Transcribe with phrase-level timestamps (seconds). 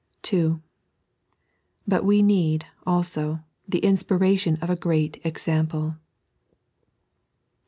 [0.23, 0.59] (2)
[1.87, 5.95] But we need, also, the inspiration of a great example.